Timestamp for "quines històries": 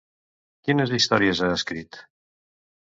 0.69-1.43